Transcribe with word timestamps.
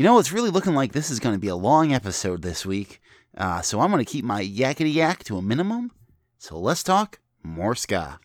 You 0.00 0.04
know, 0.04 0.18
it's 0.18 0.32
really 0.32 0.48
looking 0.48 0.74
like 0.74 0.92
this 0.92 1.10
is 1.10 1.20
going 1.20 1.34
to 1.34 1.38
be 1.38 1.48
a 1.48 1.54
long 1.54 1.92
episode 1.92 2.40
this 2.40 2.64
week, 2.64 3.02
uh, 3.36 3.60
so 3.60 3.82
I'm 3.82 3.90
going 3.90 4.02
to 4.02 4.10
keep 4.10 4.24
my 4.24 4.42
yakety 4.42 4.94
yak 4.94 5.24
to 5.24 5.36
a 5.36 5.42
minimum. 5.42 5.90
So 6.38 6.58
let's 6.58 6.82
talk 6.82 7.18
more 7.42 7.74
ska. 7.74 8.18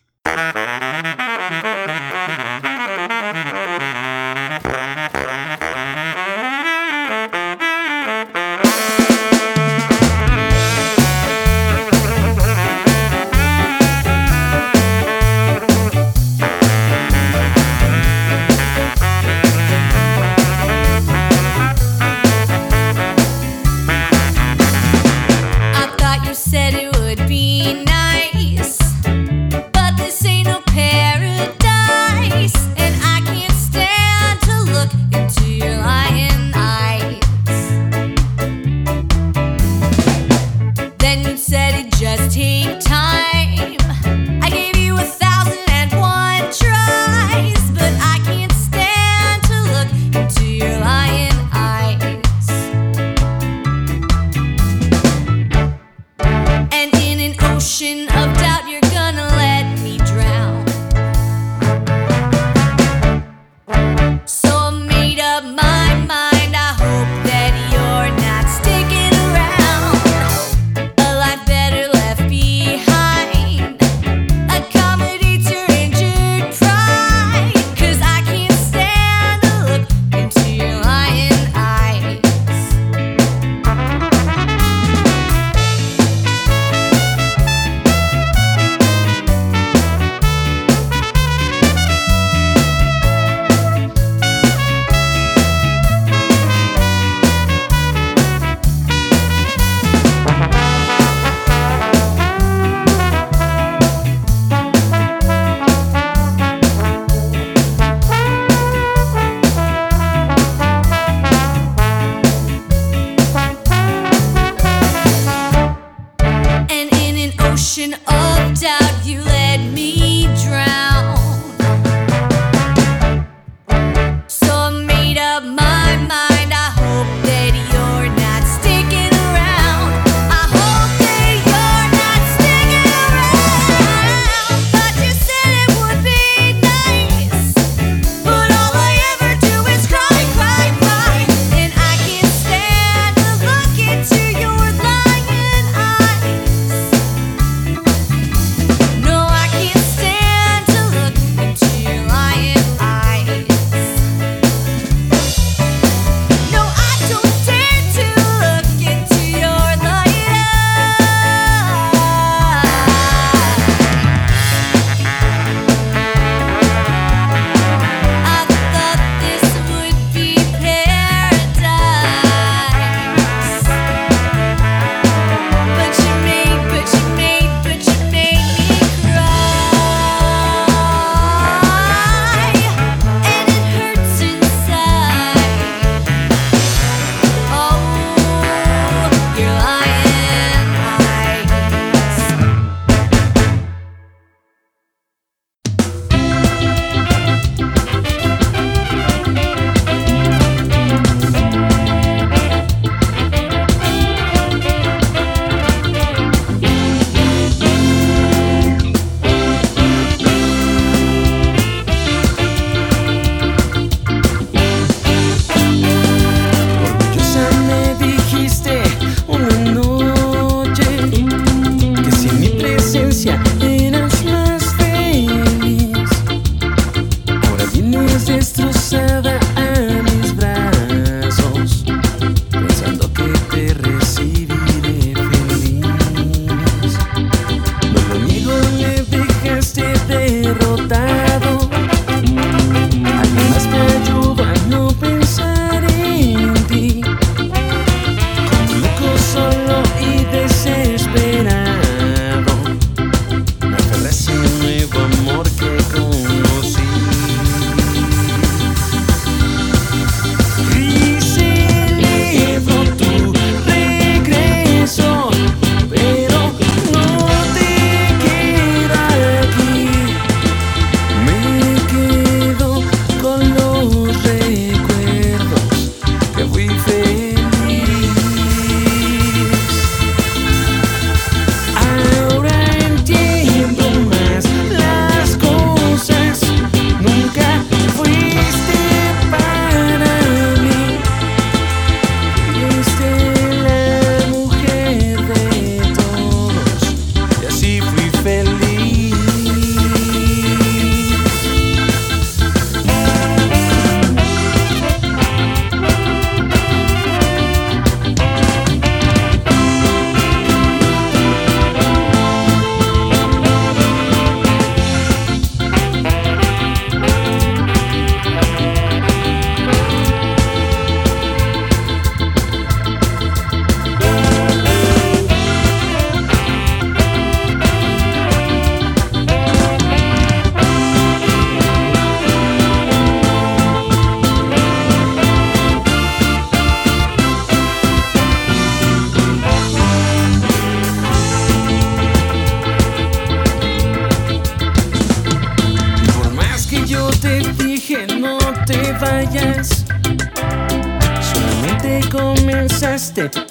Lifted. 353.16 353.45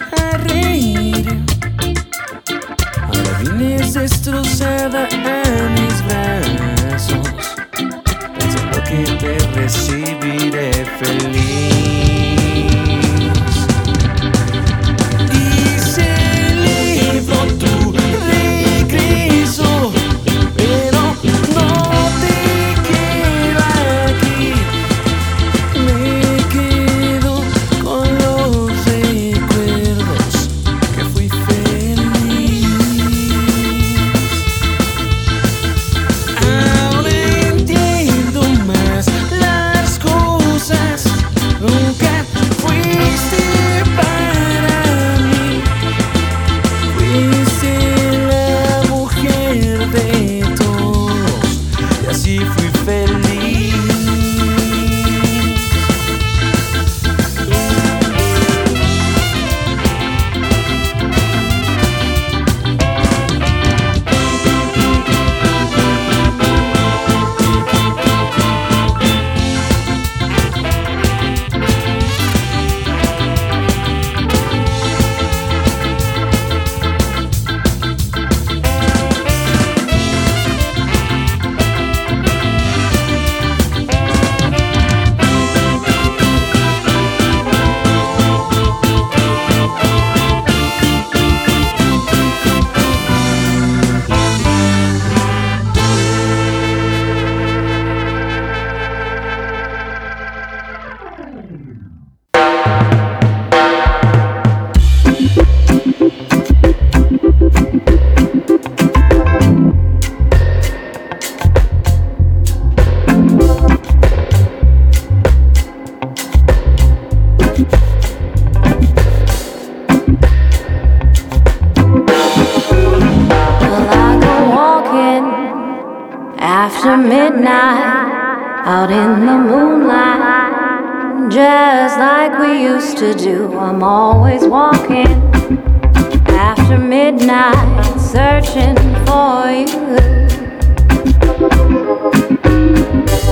after 136.76 136.88
midnight 136.88 138.00
searching 138.00 138.76
for 139.06 139.50
you. 139.50 139.96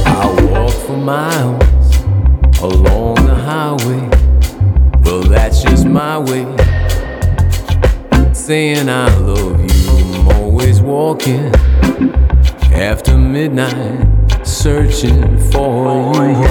I 0.06 0.48
walk 0.50 0.74
for 0.86 0.98
miles 0.98 1.98
along 2.62 3.16
the 3.16 3.36
highway. 3.36 4.10
Well, 5.04 5.24
that's 5.24 5.62
just 5.62 5.86
my 5.86 6.19
way. 6.19 6.45
Saying 8.33 8.88
I 8.90 9.14
love 9.18 9.59
you, 9.59 10.16
I'm 10.16 10.28
always 10.30 10.81
walking 10.81 11.54
after 12.71 13.18
midnight 13.18 14.07
searching 14.45 15.38
for 15.52 16.14
you. 16.28 16.47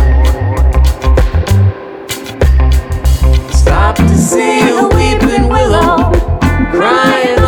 Stop 3.50 3.96
to 3.96 4.16
see 4.16 4.60
a 4.68 4.88
weeping 4.88 5.48
willow 5.48 6.21
crying. 6.72 7.41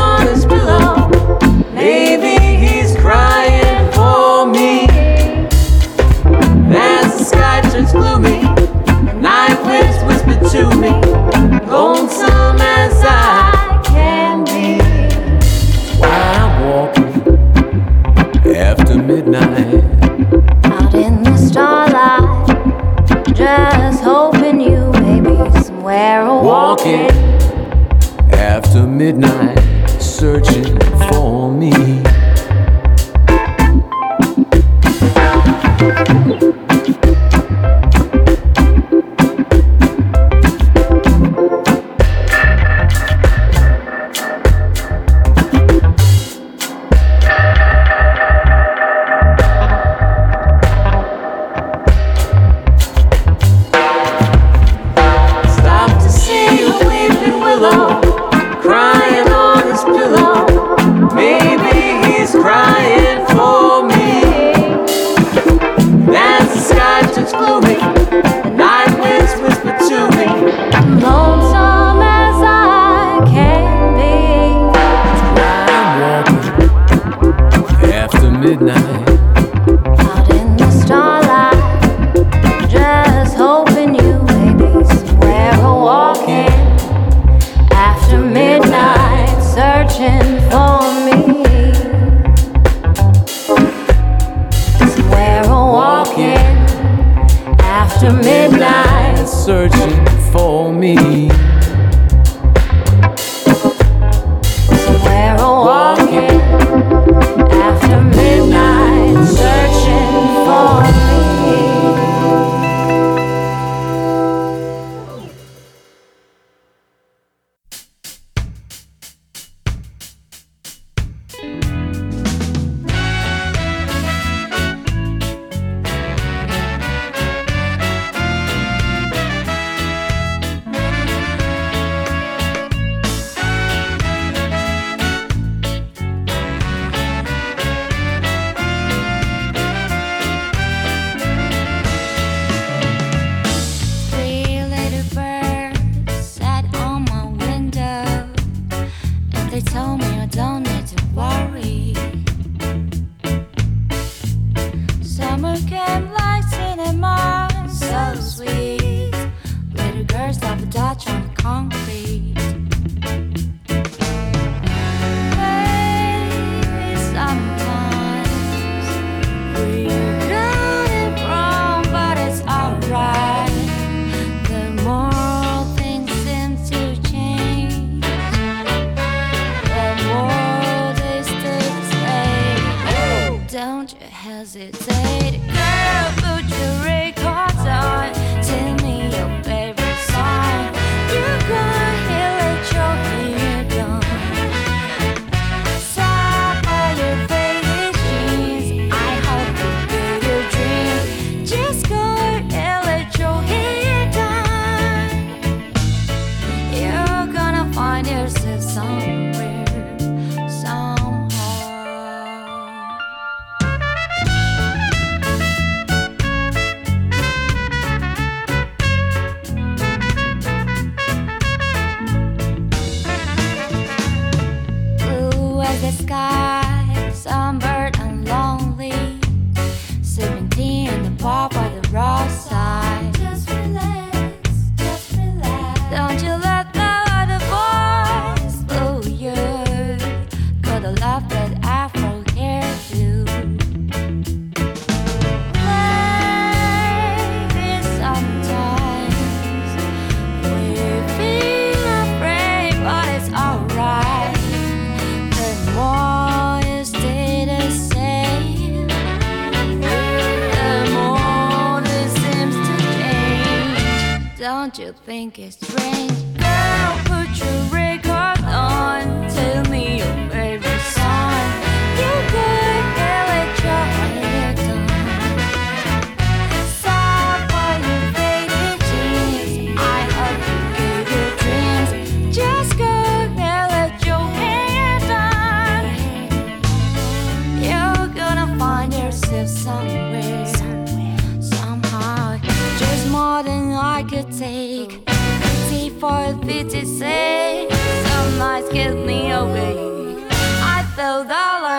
midnight. 29.05 29.64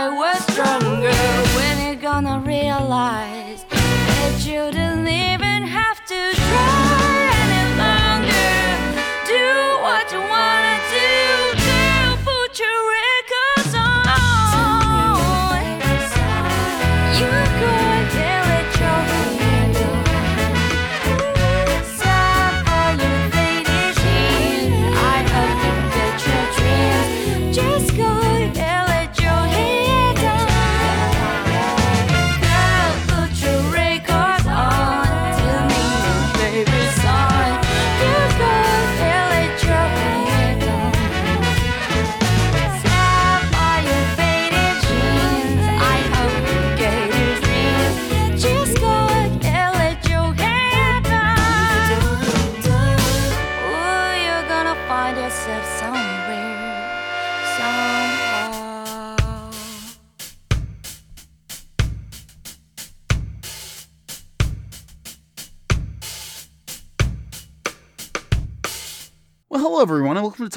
I 0.06 0.10
was 0.10 0.38
stronger. 0.54 1.10
When 1.58 1.76
you 1.88 1.96
gonna 1.96 2.38
realize 2.46 3.66
that 3.72 4.46
you 4.46 4.72
didn't 4.72 5.08
even 5.08 5.45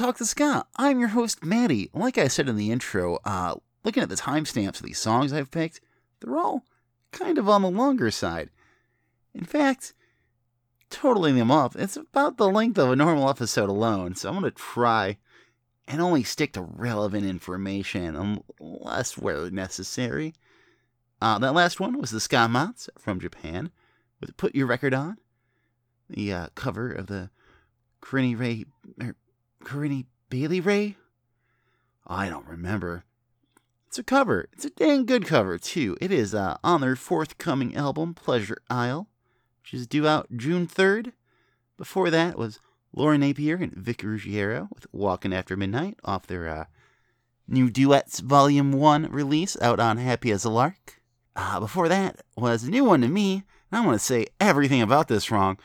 Talk 0.09 0.17
to 0.17 0.25
Scott. 0.25 0.67
I'm 0.75 0.99
your 0.99 1.09
host, 1.09 1.45
Maddie. 1.45 1.91
Like 1.93 2.17
I 2.17 2.29
said 2.29 2.49
in 2.49 2.55
the 2.55 2.71
intro, 2.71 3.19
uh, 3.25 3.53
looking 3.83 4.01
at 4.01 4.09
the 4.09 4.15
timestamps 4.15 4.79
of 4.79 4.81
these 4.81 4.97
songs 4.97 5.31
I've 5.31 5.51
picked, 5.51 5.81
they're 6.19 6.35
all 6.35 6.63
kind 7.11 7.37
of 7.37 7.47
on 7.47 7.61
the 7.61 7.69
longer 7.69 8.09
side. 8.09 8.49
In 9.35 9.43
fact, 9.43 9.93
totaling 10.89 11.35
them 11.35 11.51
up, 11.51 11.75
it's 11.75 11.95
about 11.95 12.37
the 12.37 12.49
length 12.49 12.79
of 12.79 12.89
a 12.89 12.95
normal 12.95 13.29
episode 13.29 13.69
alone, 13.69 14.15
so 14.15 14.29
I'm 14.29 14.39
going 14.39 14.51
to 14.51 14.57
try 14.57 15.19
and 15.87 16.01
only 16.01 16.23
stick 16.23 16.53
to 16.53 16.61
relevant 16.63 17.27
information 17.27 18.41
unless 18.59 19.15
where 19.15 19.51
necessary. 19.51 20.33
Uh, 21.21 21.37
that 21.37 21.53
last 21.53 21.79
one 21.79 21.99
was 21.99 22.09
the 22.09 22.19
Ska 22.19 22.49
Mats 22.49 22.89
from 22.97 23.19
Japan 23.19 23.69
with 24.19 24.35
Put 24.37 24.55
Your 24.55 24.65
Record 24.65 24.95
On, 24.95 25.19
the 26.09 26.33
uh, 26.33 26.47
cover 26.55 26.91
of 26.91 27.05
the 27.05 27.29
Corinne 28.01 28.37
Rae, 28.37 28.65
er, 28.99 29.15
Corinne 29.63 30.05
Bailey 30.29 30.59
Rae? 30.59 30.95
I 32.07 32.29
don't 32.29 32.47
remember. 32.47 33.03
It's 33.87 33.99
a 33.99 34.03
cover. 34.03 34.47
It's 34.53 34.65
a 34.65 34.69
dang 34.69 35.05
good 35.05 35.25
cover, 35.25 35.57
too. 35.57 35.97
It 35.99 36.11
is 36.11 36.35
uh, 36.35 36.57
on 36.63 36.81
their 36.81 36.95
forthcoming 36.95 37.75
album, 37.75 38.13
Pleasure 38.13 38.61
Isle, 38.69 39.07
which 39.61 39.73
is 39.73 39.87
due 39.87 40.07
out 40.07 40.27
June 40.35 40.67
3rd. 40.67 41.13
Before 41.77 42.09
that 42.09 42.37
was 42.37 42.59
Laura 42.93 43.17
Napier 43.17 43.55
and 43.55 43.73
Vic 43.73 44.03
Ruggiero 44.03 44.67
with 44.73 44.85
Walking 44.91 45.33
After 45.33 45.55
Midnight 45.55 45.97
off 46.03 46.27
their 46.27 46.47
uh, 46.49 46.65
new 47.47 47.69
Duets 47.69 48.19
Volume 48.19 48.71
1 48.71 49.11
release 49.11 49.57
out 49.61 49.79
on 49.79 49.97
Happy 49.97 50.31
as 50.31 50.45
a 50.45 50.49
Lark. 50.49 51.01
Uh, 51.35 51.59
before 51.59 51.87
that 51.87 52.21
was 52.35 52.63
a 52.63 52.69
new 52.69 52.83
one 52.83 53.01
to 53.01 53.07
me. 53.07 53.43
and 53.71 53.81
I 53.81 53.85
want 53.85 53.99
to 53.99 54.05
say 54.05 54.27
everything 54.39 54.81
about 54.81 55.07
this 55.07 55.31
wrong. 55.31 55.57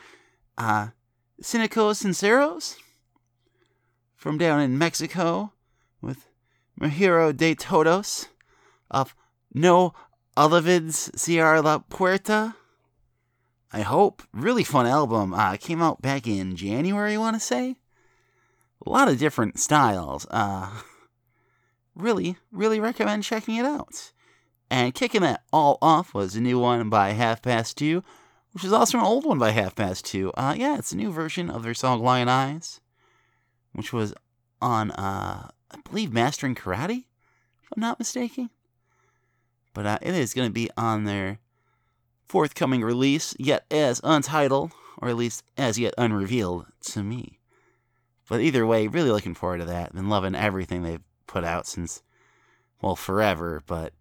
Uh, 0.57 0.89
Cinicos 1.43 2.03
Sinceros 2.05 2.77
from 4.25 4.39
down 4.39 4.59
in 4.59 4.79
Mexico 4.79 5.53
with 6.01 6.31
Mahiro 6.81 7.37
de 7.37 7.55
Todos 7.55 8.29
of 8.91 9.15
No 9.53 9.93
Olivids 10.35 11.15
Sierra 11.15 11.61
La 11.61 11.81
Puerta. 11.81 12.57
I 13.71 13.83
hope. 13.83 14.23
Really 14.33 14.65
fun 14.65 14.87
album. 14.87 15.35
Uh, 15.35 15.59
came 15.59 15.83
out 15.83 16.01
back 16.01 16.27
in 16.27 16.57
January, 16.57 17.17
I 17.17 17.19
want 17.19 17.37
to 17.37 17.41
say. 17.41 17.77
A 18.87 18.89
lot 18.89 19.09
of 19.09 19.19
different 19.19 19.59
styles. 19.61 20.27
Uh, 20.31 20.71
really, 21.95 22.39
really 22.51 22.81
recommend 22.81 23.25
checking 23.25 23.57
it 23.57 23.67
out. 23.67 24.11
And 24.71 24.95
kicking 24.95 25.21
that 25.21 25.43
all 25.53 25.77
off 25.83 26.15
was 26.15 26.35
a 26.35 26.41
new 26.41 26.59
one 26.59 26.89
by 26.89 27.11
Half 27.11 27.43
Past 27.43 27.77
Two 27.77 28.03
which 28.55 28.65
is 28.65 28.73
also 28.73 28.99
an 28.99 29.05
old 29.05 29.27
one 29.27 29.39
by 29.39 29.51
Half 29.51 29.75
Past 29.75 30.05
Two. 30.05 30.33
Uh, 30.37 30.55
yeah, 30.57 30.79
it's 30.79 30.93
a 30.93 30.97
new 30.97 31.11
version 31.11 31.51
of 31.51 31.65
their 31.65 31.75
song 31.75 32.01
Lion 32.01 32.29
Eyes, 32.29 32.81
which 33.75 33.93
was 33.93 34.15
on, 34.63 34.91
uh, 34.93 35.49
I 35.71 35.77
believe, 35.89 36.13
Mastering 36.13 36.55
Karate, 36.55 37.05
if 37.63 37.69
I'm 37.77 37.81
not 37.81 37.99
mistaken. 37.99 38.51
But 39.75 39.87
uh, 39.87 39.99
it 40.01 40.15
is 40.15 40.33
going 40.33 40.49
to 40.49 40.53
be 40.53 40.71
on 40.77 41.05
their 41.05 41.41
forthcoming 42.27 42.83
release, 42.83 43.35
yet 43.39 43.67
as 43.71 44.01
untitled, 44.03 44.73
or 44.99 45.09
at 45.09 45.17
least 45.17 45.43
as 45.59 45.79
yet 45.79 45.95
unrevealed 45.99 46.67
to 46.83 47.03
me. 47.03 47.39
But 48.29 48.41
either 48.41 48.67
way, 48.67 48.87
really 48.87 49.11
looking 49.11 49.35
forward 49.35 49.59
to 49.59 49.67
that. 49.67 49.95
Been 49.95 50.09
loving 50.09 50.35
everything 50.35 50.83
they've 50.83 51.03
put 51.27 51.45
out 51.45 51.67
since, 51.67 52.03
well, 52.81 52.97
forever. 52.97 53.63
But 53.67 53.93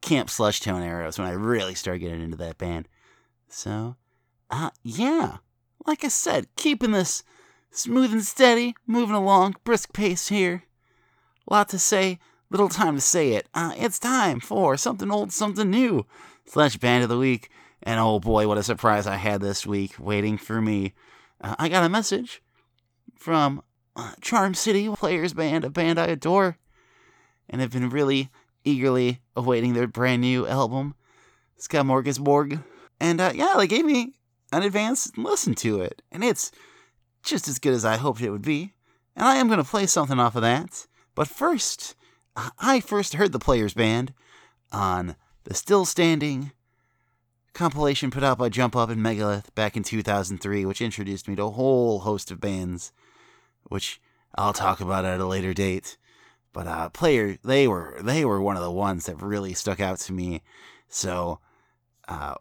Camp 0.00 0.28
Slush 0.28 0.60
Tone 0.60 0.82
was 1.04 1.18
when 1.18 1.28
I 1.28 1.32
really 1.32 1.74
started 1.74 2.00
getting 2.00 2.22
into 2.22 2.36
that 2.38 2.58
band. 2.58 2.88
So, 3.48 3.96
uh, 4.50 4.70
yeah, 4.82 5.36
like 5.86 6.04
I 6.04 6.08
said, 6.08 6.48
keeping 6.56 6.90
this 6.90 7.22
smooth 7.74 8.12
and 8.12 8.24
steady, 8.24 8.74
moving 8.86 9.14
along, 9.14 9.56
brisk 9.64 9.92
pace 9.92 10.28
here. 10.28 10.64
Lot 11.50 11.68
to 11.70 11.78
say, 11.78 12.18
little 12.50 12.68
time 12.68 12.94
to 12.94 13.00
say 13.00 13.32
it. 13.32 13.48
Uh, 13.52 13.74
it's 13.76 13.98
time 13.98 14.40
for 14.40 14.76
something 14.76 15.10
old, 15.10 15.32
something 15.32 15.68
new. 15.68 16.06
Slash 16.46 16.76
band 16.76 17.02
of 17.02 17.08
the 17.08 17.18
week. 17.18 17.50
And 17.82 18.00
oh 18.00 18.20
boy, 18.20 18.48
what 18.48 18.58
a 18.58 18.62
surprise 18.62 19.06
I 19.06 19.16
had 19.16 19.40
this 19.40 19.66
week 19.66 19.94
waiting 19.98 20.38
for 20.38 20.60
me. 20.60 20.94
Uh, 21.40 21.54
I 21.58 21.68
got 21.68 21.84
a 21.84 21.88
message 21.88 22.42
from 23.18 23.62
uh, 23.96 24.12
Charm 24.20 24.54
City 24.54 24.88
Players 24.88 25.34
Band, 25.34 25.64
a 25.64 25.70
band 25.70 25.98
I 25.98 26.06
adore, 26.06 26.58
and 27.48 27.60
have 27.60 27.72
been 27.72 27.90
really 27.90 28.30
eagerly 28.64 29.20
awaiting 29.36 29.74
their 29.74 29.86
brand 29.86 30.22
new 30.22 30.46
album, 30.46 30.94
Morg. 31.72 32.58
And 33.00 33.20
uh, 33.20 33.32
yeah, 33.34 33.54
they 33.56 33.66
gave 33.66 33.84
me 33.84 34.14
an 34.52 34.62
advance 34.62 35.10
listen 35.16 35.54
to 35.56 35.80
it, 35.80 36.00
and 36.10 36.24
it's 36.24 36.50
just 37.24 37.48
as 37.48 37.58
good 37.58 37.74
as 37.74 37.84
I 37.84 37.96
hoped 37.96 38.20
it 38.20 38.30
would 38.30 38.42
be. 38.42 38.74
And 39.16 39.26
I 39.26 39.36
am 39.36 39.46
going 39.46 39.58
to 39.58 39.64
play 39.64 39.86
something 39.86 40.18
off 40.18 40.36
of 40.36 40.42
that. 40.42 40.86
But 41.14 41.28
first, 41.28 41.94
I 42.58 42.80
first 42.80 43.14
heard 43.14 43.32
the 43.32 43.38
Players 43.38 43.74
Band 43.74 44.12
on 44.72 45.16
the 45.44 45.54
Still 45.54 45.84
Standing 45.84 46.52
compilation 47.52 48.10
put 48.10 48.24
out 48.24 48.38
by 48.38 48.48
Jump 48.48 48.74
Up 48.74 48.90
and 48.90 49.02
Megalith 49.02 49.54
back 49.54 49.76
in 49.76 49.84
2003, 49.84 50.64
which 50.64 50.82
introduced 50.82 51.28
me 51.28 51.36
to 51.36 51.44
a 51.44 51.50
whole 51.50 52.00
host 52.00 52.30
of 52.30 52.40
bands, 52.40 52.92
which 53.64 54.00
I'll 54.34 54.52
talk 54.52 54.80
about 54.80 55.04
at 55.04 55.20
a 55.20 55.26
later 55.26 55.54
date. 55.54 55.96
But 56.52 56.66
uh, 56.66 56.88
player, 56.90 57.38
they 57.44 57.66
were 57.66 57.98
they 58.00 58.24
were 58.24 58.40
one 58.40 58.56
of 58.56 58.62
the 58.62 58.70
ones 58.70 59.06
that 59.06 59.22
really 59.22 59.54
stuck 59.54 59.80
out 59.80 59.98
to 60.00 60.12
me. 60.12 60.42
So 60.88 61.40
uh, 62.06 62.34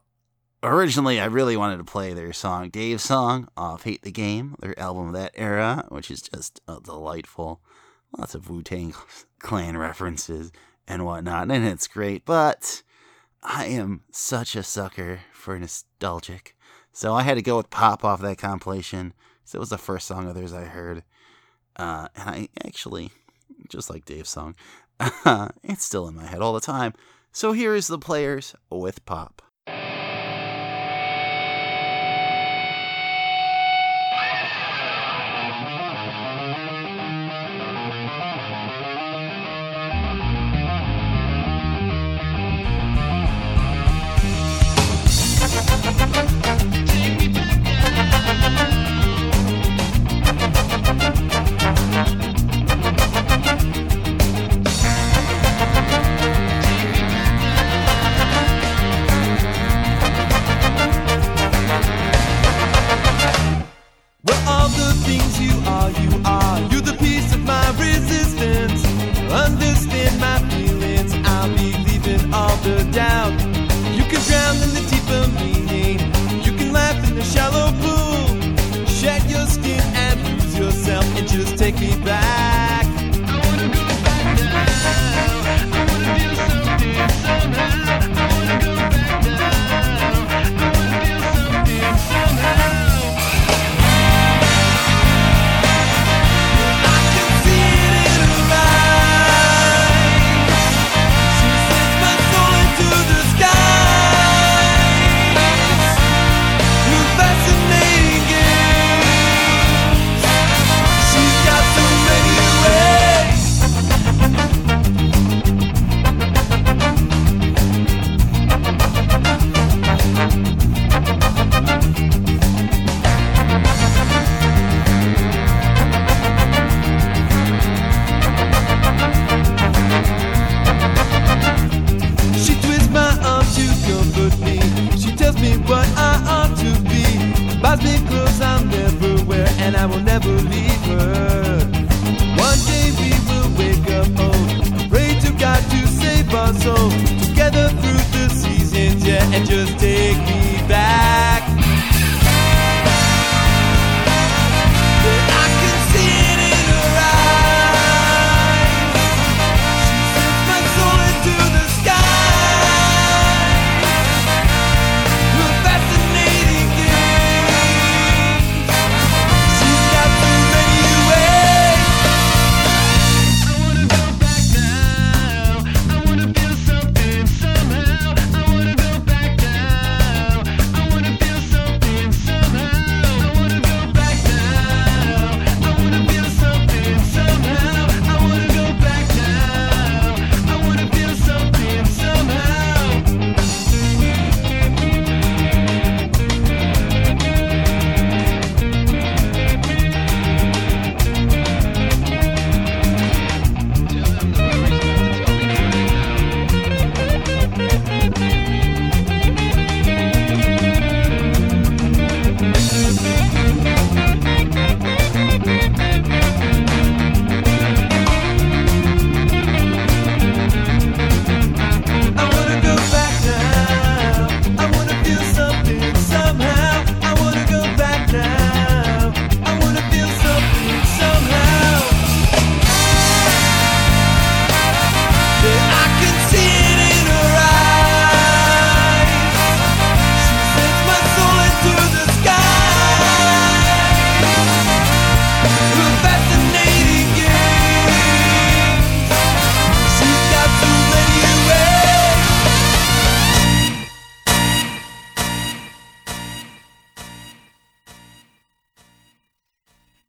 originally, 0.64 1.20
I 1.20 1.26
really 1.26 1.58
wanted 1.58 1.78
to 1.78 1.84
play 1.84 2.14
their 2.14 2.34
song, 2.34 2.70
Dave's 2.70 3.04
song 3.04 3.48
off 3.58 3.84
"Hate 3.84 4.02
the 4.02 4.12
Game," 4.12 4.56
their 4.60 4.78
album 4.80 5.08
of 5.08 5.14
that 5.14 5.32
era, 5.36 5.86
which 5.90 6.10
is 6.10 6.22
just 6.22 6.62
uh, 6.68 6.80
delightful. 6.80 7.62
Lots 8.18 8.36
of 8.36 8.50
Wu 8.50 8.62
Tang 8.62 8.94
Clan 9.40 9.78
references 9.78 10.52
and 10.88 11.06
whatnot, 11.06 11.52
and 11.52 11.66
it's 11.66 11.88
great. 11.88 12.26
But 12.26 12.84
I 13.42 13.66
am 13.66 14.04
such 14.12 14.56
a 14.56 14.64
sucker 14.64 15.22
for 15.34 15.58
nostalgic. 15.60 16.56
So 16.92 17.14
I 17.14 17.24
had 17.24 17.36
to 17.36 17.42
go 17.42 17.58
with 17.58 17.70
Pop 17.70 18.06
off 18.06 18.22
that 18.22 18.38
compilation. 18.38 19.14
So 19.46 19.58
it 19.58 19.60
was 19.60 19.70
the 19.70 19.78
first 19.78 20.08
song 20.08 20.28
of 20.28 20.36
theirs 20.36 20.54
I 20.54 20.66
heard. 20.66 21.04
Uh, 21.76 22.08
and 22.16 22.30
I 22.30 22.50
actually, 22.66 23.12
just 23.68 23.90
like 23.90 24.06
Dave's 24.06 24.30
song, 24.30 24.56
it's 25.64 25.84
still 25.84 26.08
in 26.08 26.16
my 26.16 26.26
head 26.26 26.42
all 26.42 26.54
the 26.54 26.62
time. 26.62 26.94
So 27.32 27.52
here 27.52 27.76
is 27.76 27.88
the 27.88 27.98
players 27.98 28.56
with 28.70 29.04
Pop. 29.06 29.42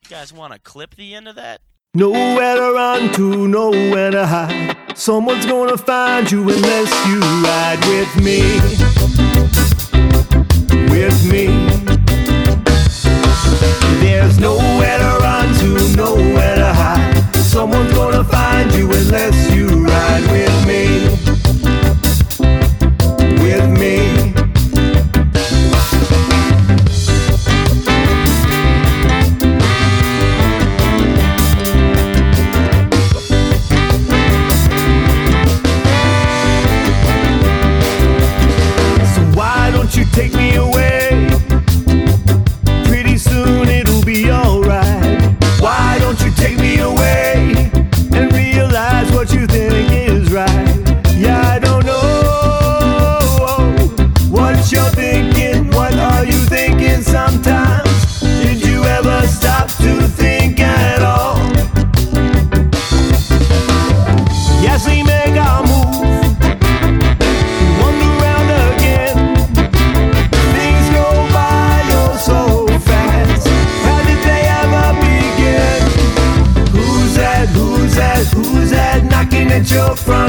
You 0.04 0.10
guys 0.10 0.34
want 0.34 0.52
to 0.52 0.58
clip 0.58 0.96
the 0.96 1.14
end 1.14 1.28
of 1.28 1.36
that? 1.36 1.62
Nowhere 1.94 2.56
to 2.56 2.72
run 2.74 3.10
to, 3.14 3.48
nowhere 3.48 4.10
to 4.10 4.26
hide. 4.26 4.76
Someone's 4.94 5.46
gonna 5.46 5.78
find 5.78 6.30
you 6.30 6.42
unless 6.42 7.06
you 7.06 7.20
ride 7.40 7.80
with 7.88 8.14
me. 8.22 8.42
With 10.90 11.24
me. 11.24 11.46
There's 14.00 14.38
nowhere 14.38 14.98
to 14.98 15.18
run 15.22 15.54
to, 15.60 15.96
nowhere 15.96 16.56
to 16.56 16.74
hide. 16.74 17.36
Someone's 17.36 17.94
gonna 17.94 18.24
find 18.24 18.74
you 18.74 18.92
unless 18.92 19.54
you 19.54 19.86
ride 19.86 20.30
with 20.30 20.66
me. 20.66 21.23
Who's 78.34 78.70
that? 78.70 79.04
Knocking 79.04 79.50
at 79.52 79.70
your 79.70 79.94
front 79.94 80.23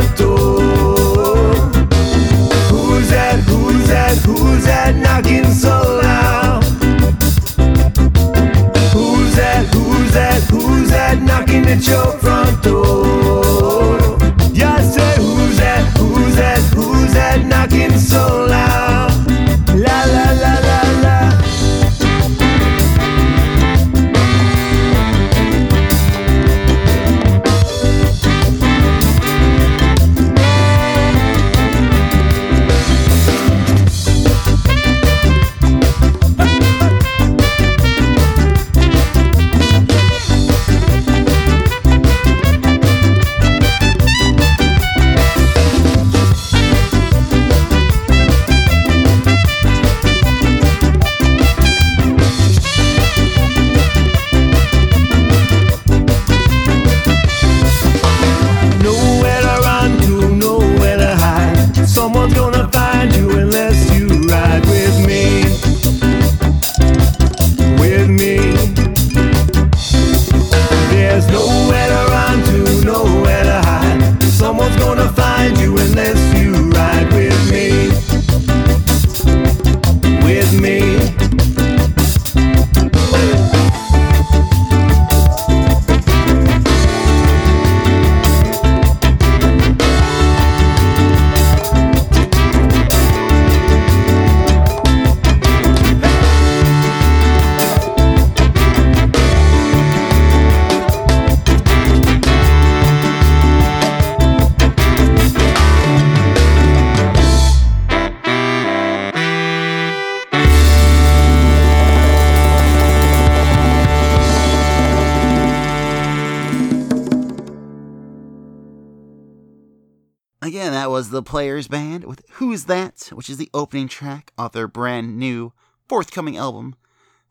the 121.16 121.24
Players 121.24 121.70
Band 121.70 122.04
with 122.04 122.22
Who's 122.34 122.66
That, 122.66 123.10
which 123.14 123.30
is 123.30 123.38
the 123.38 123.50
opening 123.54 123.88
track 123.88 124.34
off 124.38 124.52
their 124.52 124.68
brand 124.68 125.18
new 125.18 125.54
forthcoming 125.88 126.36
album, 126.36 126.76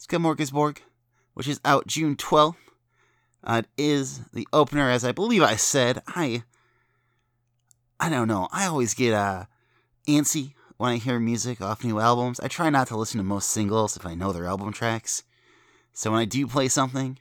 Skymorgasborg, 0.01 0.79
which 1.35 1.47
is 1.47 1.61
out 1.67 1.87
June 1.87 2.17
12th. 2.17 2.57
Uh, 3.45 3.59
it 3.59 3.67
is 3.77 4.21
the 4.33 4.49
opener, 4.55 4.91
as 4.91 5.05
I 5.05 5.13
believe 5.13 5.43
I 5.43 5.57
said. 5.57 6.03
I 6.09 6.45
I 8.01 8.09
don't 8.09 8.27
know. 8.27 8.49
I 8.53 8.65
always 8.65 8.95
get 8.95 9.13
uh, 9.13 9.45
antsy 10.09 10.55
when 10.79 10.93
I 10.93 10.97
hear 10.97 11.21
music 11.21 11.61
off 11.61 11.85
new 11.85 12.01
albums. 12.01 12.41
I 12.41 12.49
try 12.49 12.71
not 12.71 12.89
to 12.89 12.97
listen 12.97 13.19
to 13.19 13.25
most 13.25 13.51
singles 13.51 13.99
if 13.99 14.07
I 14.07 14.15
know 14.15 14.33
their 14.33 14.47
album 14.47 14.73
tracks. 14.73 15.25
So 15.93 16.11
when 16.11 16.21
I 16.21 16.25
do 16.25 16.47
play 16.47 16.69
something 16.69 17.19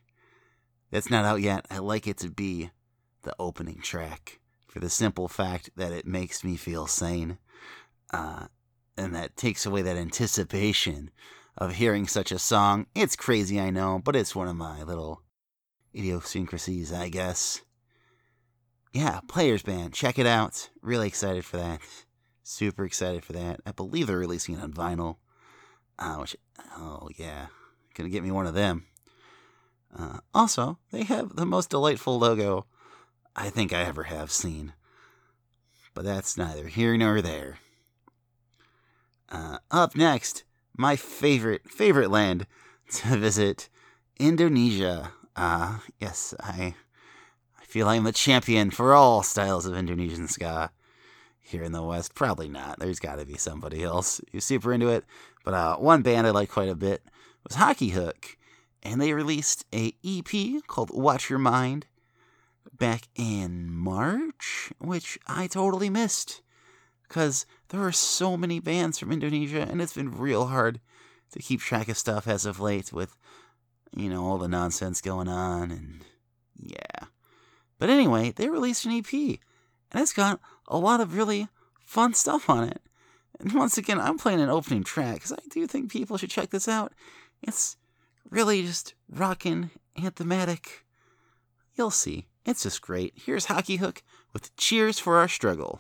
that's 0.92 1.10
not 1.10 1.26
out 1.26 1.42
yet, 1.42 1.66
I 1.70 1.80
like 1.80 2.08
it 2.08 2.18
to 2.20 2.30
be 2.30 2.72
the 3.24 3.36
opening 3.38 3.82
track 3.82 4.40
for 4.74 4.80
the 4.80 4.90
simple 4.90 5.28
fact 5.28 5.70
that 5.76 5.92
it 5.92 6.08
makes 6.08 6.44
me 6.44 6.56
feel 6.56 6.88
sane. 6.88 7.38
Uh, 8.12 8.48
and 8.98 9.14
that 9.14 9.38
takes 9.38 9.68
away 9.68 9.84
that 9.84 9.98
anticipation 9.98 11.12
of 11.56 11.76
hearing 11.76 12.08
such 12.08 12.32
a 12.32 12.40
song. 12.40 12.88
It's 12.96 13.16
crazy, 13.16 13.60
I 13.60 13.70
know, 13.70 14.02
but 14.04 14.16
it's 14.16 14.36
one 14.36 14.48
of 14.48 14.56
my 14.56 14.82
little 14.82 15.22
idiosyncrasies, 15.94 16.92
I 16.92 17.10
guess. 17.10 17.62
Yeah, 18.92 19.20
Players 19.28 19.62
Band, 19.62 19.94
check 19.94 20.18
it 20.18 20.26
out. 20.26 20.72
Really 20.82 21.08
excited 21.08 21.46
for 21.46 21.58
that. 21.58 21.80
Super 22.42 22.84
excited 22.84 23.24
for 23.24 23.34
that. 23.34 23.62
I 23.68 23.74
believe 23.74 24.08
they're 24.08 24.18
releasing 24.18 24.56
it 24.56 24.64
on 24.64 24.74
vinyl. 24.74 25.18
Uh, 26.00 26.16
which, 26.16 26.36
oh 26.78 27.10
yeah, 27.16 27.46
gonna 27.94 28.10
get 28.10 28.24
me 28.24 28.32
one 28.32 28.48
of 28.48 28.56
them. 28.56 28.88
Uh, 29.96 30.18
also, 30.34 30.80
they 30.92 31.04
have 31.04 31.36
the 31.36 31.46
most 31.46 31.70
delightful 31.70 32.18
logo 32.18 32.66
I 33.36 33.50
think 33.50 33.74
I 33.74 33.82
ever 33.82 34.04
have 34.04 34.32
seen. 34.32 34.74
But 35.94 36.06
that's 36.06 36.38
neither 36.38 36.68
here 36.68 36.98
nor 36.98 37.22
there. 37.22 37.60
Uh, 39.30 39.58
up 39.72 39.96
next, 39.96 40.44
my 40.78 40.96
favorite, 40.96 41.70
favorite 41.70 42.12
land 42.12 42.46
to 42.92 43.18
visit 43.18 43.70
Indonesia. 44.20 45.12
Uh, 45.36 45.80
yes, 46.00 46.34
I, 46.40 46.76
I 47.60 47.66
feel 47.66 47.90
I'm 47.90 48.04
the 48.04 48.12
champion 48.12 48.70
for 48.70 48.94
all 48.94 49.24
styles 49.24 49.66
of 49.66 49.76
Indonesian 49.76 50.28
ska 50.28 50.72
here 51.42 51.64
in 51.64 51.72
the 51.72 51.84
West. 51.84 52.16
Probably 52.16 52.48
not. 52.48 52.80
There's 52.80 53.00
got 53.00 53.18
to 53.18 53.26
be 53.26 53.38
somebody 53.38 53.84
else 53.84 54.22
who's 54.32 54.46
super 54.46 54.74
into 54.74 54.90
it. 54.90 55.06
But 55.44 55.54
uh, 55.54 55.78
one 55.78 56.02
band 56.02 56.28
I 56.28 56.32
like 56.32 56.50
quite 56.50 56.70
a 56.70 56.76
bit 56.76 57.04
was 57.44 57.56
Hockey 57.56 57.90
Hook, 57.90 58.38
and 58.82 59.02
they 59.02 59.14
released 59.14 59.66
a 59.74 59.94
EP 60.06 60.66
called 60.68 60.92
Watch 60.94 61.30
Your 61.30 61.40
Mind 61.40 61.86
back 62.84 63.08
in 63.16 63.72
March, 63.72 64.74
which 64.78 65.18
I 65.26 65.48
totally 65.48 65.90
missed 65.90 66.42
because 67.08 67.46
there 67.70 67.80
are 67.80 67.94
so 67.94 68.36
many 68.36 68.60
bands 68.60 69.00
from 69.00 69.14
Indonesia, 69.14 69.62
and 69.62 69.82
it's 69.82 69.94
been 69.94 70.12
real 70.12 70.48
hard 70.48 70.82
to 71.32 71.40
keep 71.40 71.62
track 71.62 71.88
of 71.88 71.98
stuff 71.98 72.28
as 72.28 72.46
of 72.46 72.60
late 72.60 72.92
with 72.92 73.16
you 73.96 74.10
know, 74.10 74.26
all 74.26 74.38
the 74.38 74.50
nonsense 74.50 75.00
going 75.00 75.30
on, 75.30 75.72
and 75.72 76.04
yeah. 76.58 77.08
But 77.80 77.90
anyway, 77.90 78.34
they 78.36 78.50
released 78.50 78.84
an 78.84 78.92
EP, 78.92 79.14
and 79.14 80.02
it's 80.02 80.12
got 80.12 80.42
a 80.68 80.78
lot 80.78 81.00
of 81.00 81.16
really 81.16 81.48
fun 81.86 82.14
stuff 82.14 82.50
on 82.50 82.66
it. 82.66 82.82
And 83.40 83.54
once 83.54 83.78
again, 83.78 84.02
I'm 84.02 84.18
playing 84.18 84.42
an 84.42 84.50
opening 84.50 84.84
track 84.84 85.16
because 85.16 85.32
I 85.32 85.40
do 85.50 85.66
think 85.68 85.90
people 85.90 86.18
should 86.18 86.32
check 86.32 86.50
this 86.50 86.68
out. 86.68 86.92
It's 87.42 87.78
really 88.30 88.62
just 88.64 88.94
rockin' 89.10 89.72
anthematic. 89.98 90.84
You'll 91.76 91.90
see. 91.90 92.28
It's 92.46 92.64
just 92.64 92.82
great. 92.82 93.14
Here's 93.16 93.46
Hockey 93.46 93.78
Hook 93.78 94.04
with 94.34 94.54
Cheers 94.58 95.00
for 95.00 95.18
Our 95.18 95.30
Struggle. 95.30 95.80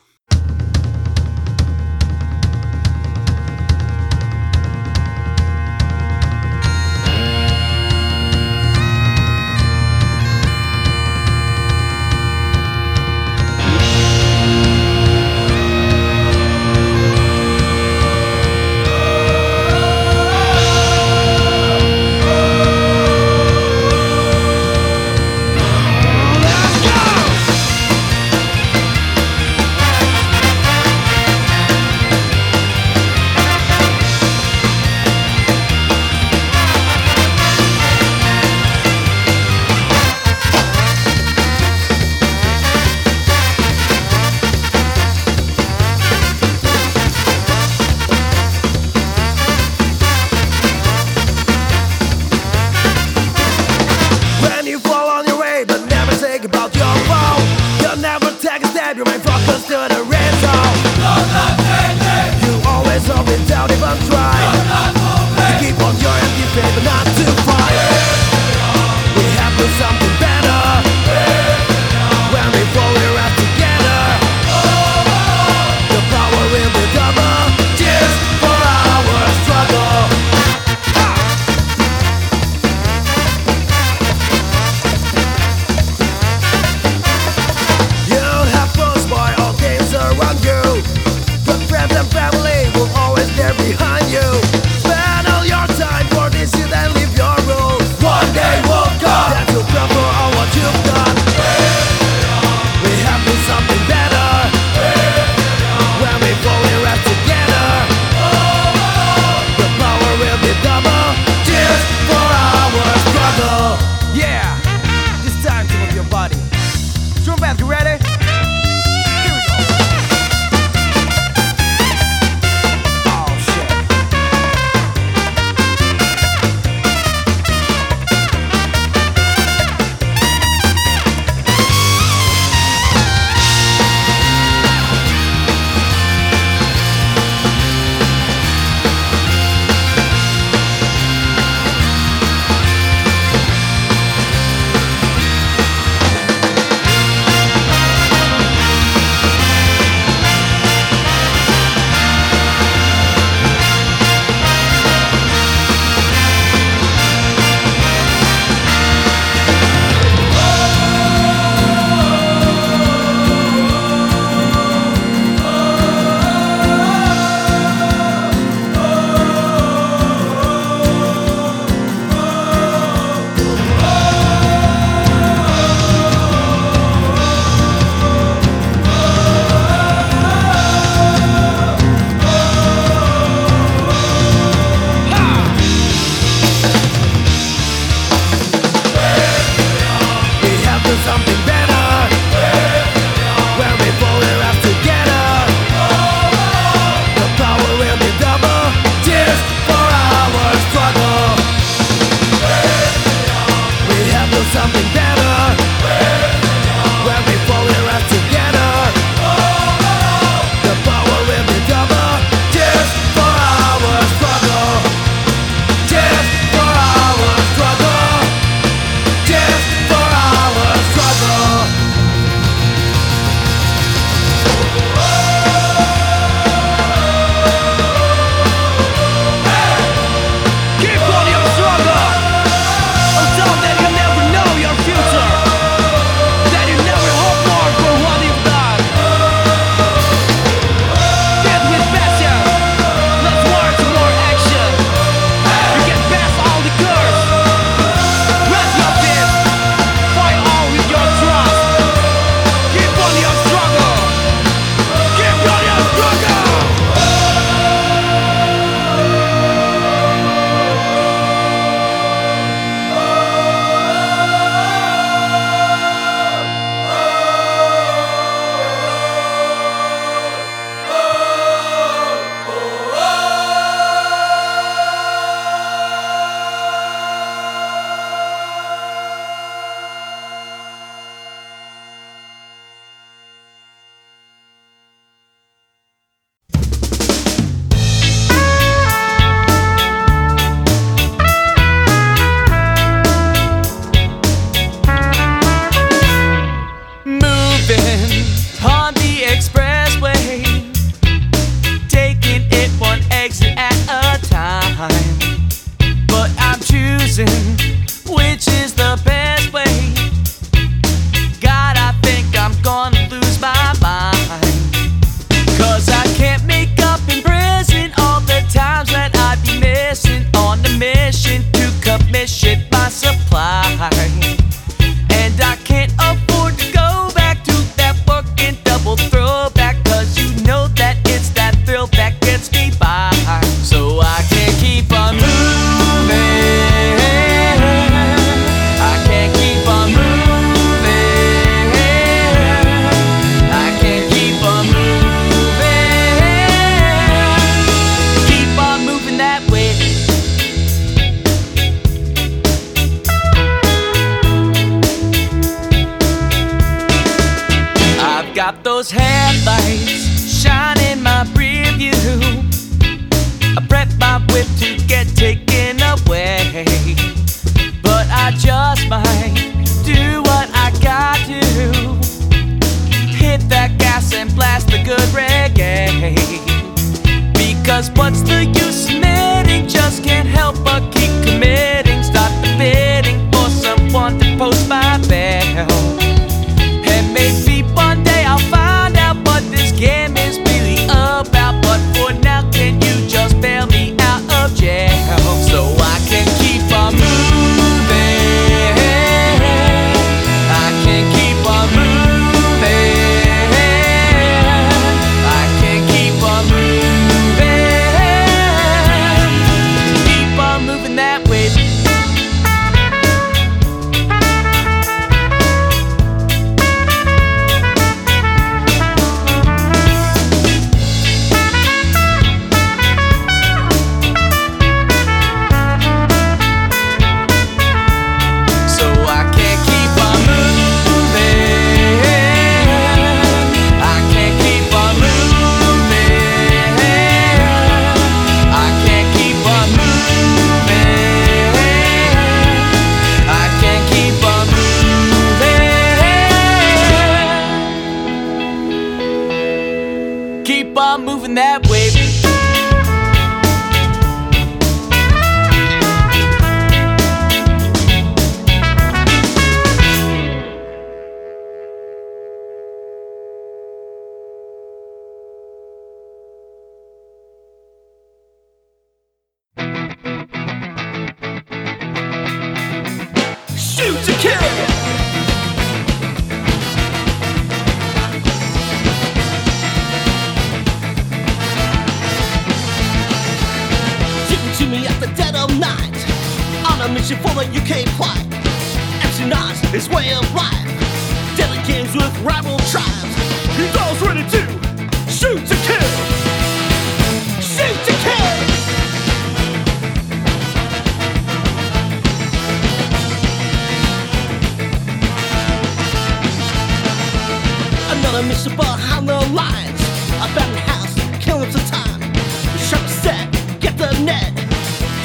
Another 508.13 508.27
mission 508.27 508.55
behind 508.55 509.09
the 509.09 509.15
lines. 509.33 509.81
Abandoned 510.21 510.59
house, 510.69 510.93
killing 511.19 511.51
some 511.51 511.65
time. 511.65 511.99
The 511.99 512.59
Sharp 512.59 512.87
set, 512.87 513.59
get 513.59 513.75
the 513.75 513.89
net. 514.03 514.29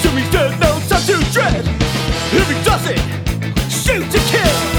So 0.02 0.10
he's 0.10 0.30
dead, 0.30 0.60
no 0.60 0.78
time 0.90 1.00
to 1.06 1.32
dread 1.32 1.64
If 2.34 2.48
he 2.48 2.64
does 2.64 2.86
it, 2.86 3.00
shoot 3.70 4.04
to 4.12 4.18
kill 4.28 4.77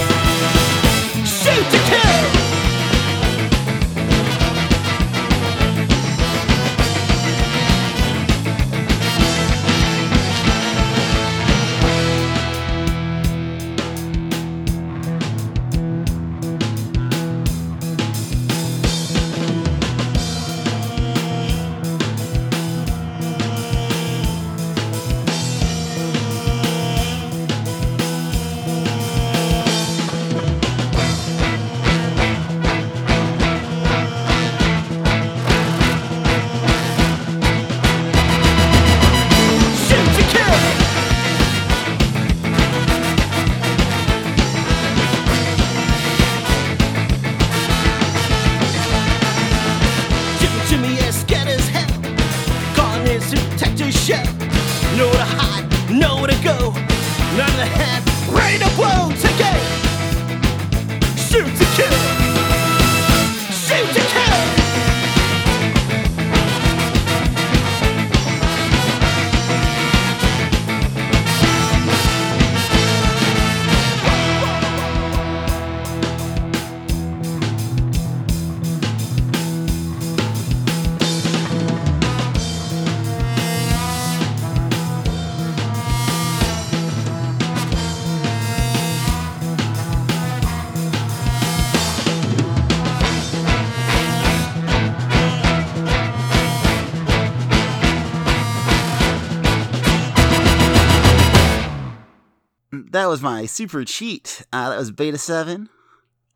was 103.10 103.24
my 103.24 103.48
super 103.48 103.84
cheat. 103.84 104.46
Uh, 104.54 104.70
that 104.70 104.78
was 104.78 104.92
Beta 104.92 105.18
7 105.18 105.68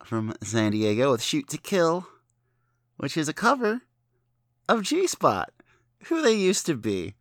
from 0.04 0.34
San 0.42 0.72
Diego 0.72 1.12
with 1.12 1.22
Shoot 1.22 1.48
to 1.50 1.60
Kill, 1.60 2.08
which 2.98 3.16
is 3.16 3.30
a 3.30 3.34
cover 3.34 3.82
of 4.68 4.82
G 4.82 5.06
Spot, 5.06 5.52
who 6.06 6.24
they 6.24 6.34
used 6.34 6.66
to 6.66 6.76
be. 6.76 7.14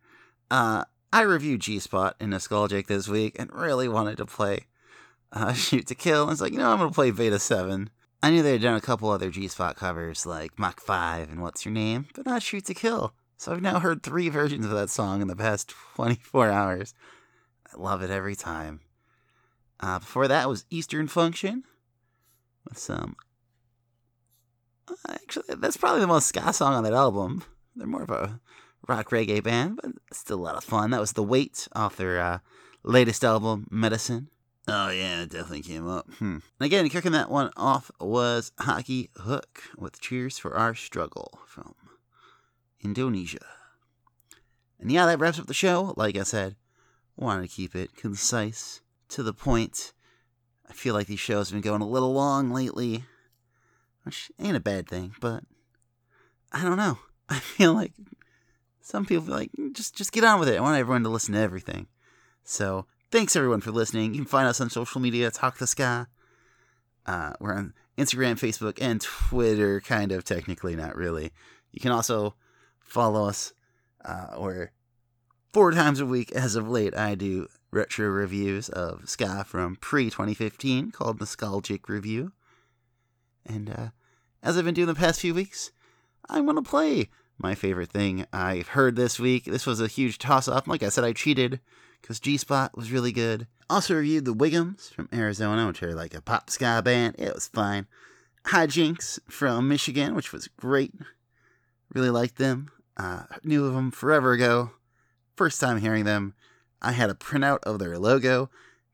Uh, 0.49 0.85
I 1.11 1.21
reviewed 1.21 1.61
G 1.61 1.77
Spot 1.77 2.15
in 2.19 2.31
Nostalgic 2.31 2.87
this 2.87 3.07
week 3.07 3.35
and 3.37 3.53
really 3.53 3.87
wanted 3.87 4.17
to 4.17 4.25
play 4.25 4.61
uh, 5.31 5.53
Shoot 5.53 5.85
to 5.85 5.95
Kill. 5.95 6.25
I 6.25 6.29
was 6.29 6.41
like, 6.41 6.51
you 6.51 6.57
know, 6.57 6.71
I'm 6.71 6.79
going 6.79 6.89
to 6.89 6.95
play 6.95 7.11
Beta 7.11 7.37
7. 7.37 7.91
I 8.23 8.31
knew 8.31 8.41
they 8.41 8.53
had 8.53 8.61
done 8.63 8.75
a 8.75 8.81
couple 8.81 9.11
other 9.11 9.29
G 9.29 9.47
Spot 9.47 9.75
covers 9.75 10.25
like 10.25 10.57
Mach 10.57 10.81
5 10.81 11.29
and 11.29 11.43
What's 11.43 11.63
Your 11.63 11.75
Name, 11.75 12.07
but 12.15 12.25
not 12.25 12.41
Shoot 12.41 12.65
to 12.65 12.73
Kill. 12.73 13.13
So 13.37 13.51
I've 13.51 13.61
now 13.61 13.79
heard 13.79 14.01
three 14.01 14.29
versions 14.29 14.65
of 14.65 14.71
that 14.71 14.89
song 14.89 15.21
in 15.21 15.27
the 15.27 15.35
past 15.35 15.75
24 15.95 16.49
hours. 16.49 16.95
I 17.71 17.79
love 17.79 18.01
it 18.01 18.09
every 18.09 18.35
time. 18.35 18.79
Uh, 19.83 19.99
before 19.99 20.29
that 20.29 20.47
was 20.47 20.63
Eastern 20.69 21.07
Function 21.09 21.65
with 22.63 22.77
some 22.77 23.17
Uh, 24.87 24.95
Actually, 25.09 25.55
that's 25.55 25.75
probably 25.75 25.99
the 25.99 26.07
most 26.07 26.27
ska 26.27 26.53
song 26.53 26.73
on 26.73 26.85
that 26.85 26.93
album. 26.93 27.43
They're 27.75 27.85
more 27.85 28.03
of 28.03 28.09
a 28.09 28.39
rock 28.87 29.09
reggae 29.09 29.43
band, 29.43 29.79
but 29.81 29.91
still 30.13 30.39
a 30.39 30.41
lot 30.41 30.55
of 30.55 30.63
fun. 30.63 30.91
That 30.91 31.01
was 31.01 31.13
The 31.13 31.23
Weight 31.23 31.67
off 31.75 31.97
their 31.97 32.17
uh, 32.21 32.39
latest 32.83 33.25
album, 33.25 33.67
Medicine. 33.69 34.29
Oh, 34.69 34.89
yeah, 34.89 35.23
it 35.23 35.31
definitely 35.31 35.63
came 35.63 35.85
up. 35.85 36.09
Hmm. 36.13 36.37
And 36.59 36.65
again, 36.65 36.87
kicking 36.87 37.11
that 37.11 37.29
one 37.29 37.51
off 37.57 37.91
was 37.99 38.53
Hockey 38.59 39.09
Hook 39.17 39.63
with 39.77 39.99
Cheers 39.99 40.37
for 40.37 40.55
Our 40.55 40.75
Struggle 40.75 41.39
from 41.45 41.75
Indonesia. 42.81 43.45
And 44.79 44.89
yeah, 44.89 45.05
that 45.07 45.19
wraps 45.19 45.39
up 45.39 45.47
the 45.47 45.53
show. 45.53 45.93
Like 45.97 46.15
I 46.15 46.23
said, 46.23 46.55
wanted 47.17 47.49
to 47.49 47.53
keep 47.53 47.75
it 47.75 47.97
concise, 47.97 48.79
to 49.13 49.23
the 49.23 49.33
point. 49.33 49.93
I 50.69 50.73
feel 50.73 50.93
like 50.93 51.07
these 51.07 51.19
shows 51.19 51.49
have 51.49 51.61
been 51.61 51.69
going 51.69 51.81
a 51.81 51.87
little 51.87 52.13
long 52.13 52.51
lately, 52.51 53.03
which 54.03 54.31
ain't 54.39 54.57
a 54.57 54.61
bad 54.61 54.87
thing, 54.89 55.13
but 55.19 55.43
I 56.51 56.63
don't 56.63 56.77
know. 56.77 56.97
I 57.29 57.39
feel 57.39 57.73
like 57.73 57.93
some 58.81 59.05
people 59.05 59.33
like 59.33 59.51
just 59.73 59.95
just 59.95 60.11
get 60.11 60.23
on 60.23 60.39
with 60.39 60.49
it. 60.49 60.57
I 60.57 60.61
want 60.61 60.77
everyone 60.77 61.03
to 61.03 61.09
listen 61.09 61.33
to 61.33 61.39
everything. 61.39 61.87
So 62.43 62.85
thanks 63.11 63.35
everyone 63.35 63.61
for 63.61 63.71
listening. 63.71 64.13
You 64.13 64.21
can 64.21 64.27
find 64.27 64.47
us 64.47 64.59
on 64.59 64.69
social 64.69 64.99
media, 64.99 65.31
Talk 65.31 65.57
the 65.57 65.67
Sky. 65.67 66.05
Uh, 67.05 67.33
we're 67.39 67.53
on 67.53 67.73
Instagram, 67.97 68.33
Facebook, 68.33 68.79
and 68.81 68.99
Twitter, 68.99 69.79
kind 69.81 70.11
of 70.11 70.23
technically, 70.23 70.75
not 70.75 70.95
really. 70.95 71.31
You 71.71 71.79
can 71.79 71.91
also 71.91 72.35
follow 72.79 73.27
us 73.27 73.53
uh, 74.03 74.35
where 74.37 74.71
four 75.51 75.71
times 75.71 75.99
a 75.99 76.05
week 76.05 76.31
as 76.31 76.55
of 76.55 76.67
late 76.67 76.95
I 76.95 77.15
do 77.15 77.47
retro 77.73 78.07
reviews 78.07 78.69
of 78.69 79.09
ska 79.09 79.43
from 79.45 79.75
pre 79.75 80.05
2015 80.05 80.91
called 80.91 81.19
Nostalgic 81.19 81.89
Review. 81.89 82.31
And 83.45 83.69
uh, 83.69 83.87
as 84.41 84.57
I've 84.57 84.65
been 84.65 84.73
doing 84.73 84.87
the 84.87 84.95
past 84.95 85.19
few 85.19 85.33
weeks, 85.33 85.71
I'm 86.29 86.45
going 86.45 86.55
to 86.55 86.61
play 86.61 87.09
my 87.37 87.55
favorite 87.55 87.91
thing 87.91 88.25
I've 88.31 88.69
heard 88.69 88.95
this 88.95 89.19
week. 89.19 89.45
This 89.45 89.65
was 89.65 89.81
a 89.81 89.87
huge 89.87 90.17
toss 90.17 90.47
up. 90.47 90.67
Like 90.67 90.83
I 90.83 90.89
said, 90.89 91.03
I 91.03 91.13
cheated 91.13 91.59
because 92.01 92.19
G 92.19 92.37
Spot 92.37 92.75
was 92.77 92.91
really 92.91 93.11
good. 93.11 93.47
Also 93.69 93.95
reviewed 93.95 94.25
the 94.25 94.35
Wiggums 94.35 94.91
from 94.91 95.09
Arizona, 95.11 95.67
which 95.67 95.81
are 95.81 95.95
like 95.95 96.13
a 96.13 96.21
pop 96.21 96.49
ska 96.49 96.81
band. 96.83 97.15
It 97.17 97.33
was 97.33 97.47
fine. 97.47 97.87
Hijinks 98.45 99.19
from 99.29 99.67
Michigan, 99.67 100.15
which 100.15 100.31
was 100.31 100.47
great. 100.47 100.93
Really 101.93 102.09
liked 102.09 102.37
them. 102.37 102.69
Uh, 102.97 103.23
knew 103.43 103.65
of 103.65 103.73
them 103.73 103.89
forever 103.89 104.33
ago. 104.33 104.71
First 105.35 105.59
time 105.59 105.79
hearing 105.79 106.03
them, 106.03 106.35
I 106.83 106.91
had 106.91 107.09
a 107.09 107.15
printout 107.15 107.59
of 107.63 107.79
their 107.79 107.97
logo 107.97 108.49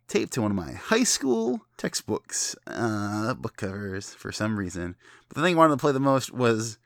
taped 0.08 0.34
to 0.34 0.42
one 0.42 0.52
of 0.52 0.58
my 0.58 0.74
high 0.74 1.04
school 1.04 1.62
textbooks, 1.78 2.56
uh, 2.68 3.34
book 3.36 3.58
covers 3.58 4.14
for 4.14 4.32
some 4.32 4.58
reason. 4.58 4.96
But 5.28 5.36
the 5.36 5.44
thing 5.44 5.56
I 5.56 5.58
wanted 5.58 5.76
to 5.76 5.82
play 5.82 5.92
the 5.92 6.00
most 6.00 6.34
was 6.34 6.78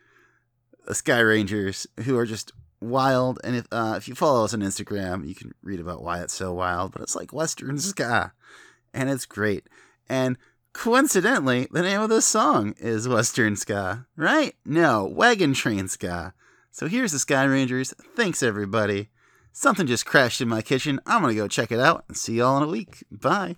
the 0.86 0.96
Sky 0.96 1.20
Rangers, 1.20 1.88
who 2.04 2.18
are 2.18 2.26
just 2.26 2.52
wild. 2.82 3.40
And 3.44 3.56
if 3.56 3.68
uh, 3.72 3.96
if 3.98 4.08
you 4.08 4.16
follow 4.16 4.44
us 4.44 4.54
on 4.54 4.60
Instagram, 4.60 5.28
you 5.28 5.36
can 5.36 5.54
read 5.64 5.80
about 5.80 6.04
why 6.04 6.22
it's 6.22 6.34
so 6.34 6.54
wild. 6.54 6.92
But 6.92 7.02
it's 7.02 7.16
like 7.16 7.34
Western 7.34 7.80
ska, 7.80 8.34
and 8.94 9.10
it's 9.10 9.26
great. 9.26 9.68
And 10.10 10.38
coincidentally, 10.74 11.68
the 11.72 11.82
name 11.82 12.02
of 12.02 12.10
this 12.10 12.26
song 12.26 12.76
is 12.78 13.08
Western 13.08 13.56
ska, 13.56 14.06
right? 14.18 14.56
No, 14.66 15.06
Wagon 15.06 15.54
Train 15.54 15.88
ska. 15.88 16.34
So 16.72 16.88
here's 16.88 17.12
the 17.12 17.20
Sky 17.20 17.44
Rangers. 17.44 17.94
Thanks 18.16 18.44
everybody. 18.44 19.10
Something 19.56 19.86
just 19.86 20.08
crashed 20.08 20.42
in 20.42 20.50
my 20.50 20.64
kitchen. 20.64 21.00
I'm 21.06 21.22
gonna 21.22 21.36
go 21.36 21.48
check 21.48 21.72
it 21.72 21.80
out 21.80 22.06
and 22.08 22.18
see 22.18 22.38
y'all 22.38 22.58
in 22.58 22.64
a 22.64 22.68
week. 22.68 23.04
Bye. 23.12 23.56